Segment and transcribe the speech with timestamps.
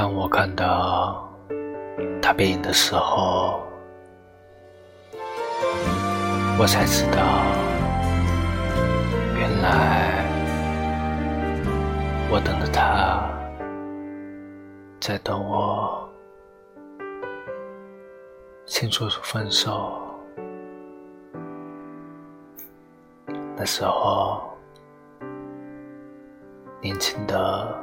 [0.00, 1.30] 当我看到
[2.22, 3.60] 他背影的时候，
[6.58, 7.18] 我才知道，
[9.38, 10.24] 原来
[12.30, 13.28] 我等的他，
[15.02, 16.08] 在等我
[18.64, 20.00] 先说出分手。
[23.54, 24.40] 那时候，
[26.80, 27.78] 年轻的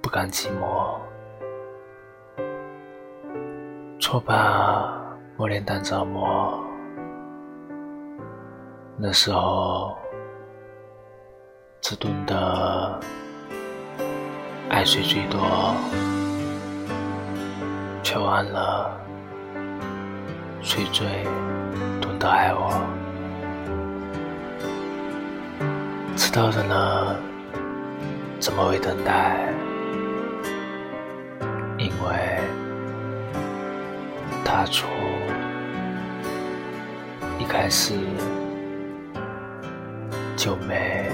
[0.00, 0.98] 不甘寂寞。
[4.08, 4.88] 错把
[5.36, 6.64] 磨练当折磨，
[8.96, 9.98] 那时候
[11.80, 13.00] 只懂得
[14.70, 15.40] 爱谁最多，
[18.04, 18.96] 却忘了
[20.62, 21.04] 谁最
[22.00, 22.80] 懂得爱我。
[26.14, 27.16] 知道的呢，
[28.38, 29.52] 怎么会等待？
[31.76, 32.65] 因为。
[34.46, 34.86] 踏出
[37.36, 37.94] 一开始
[40.36, 41.10] 就没。